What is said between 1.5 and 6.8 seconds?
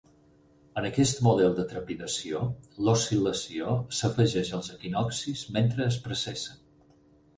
de trepidació, l'oscil·lació s'afegeix als equinoccis mentre es precessen.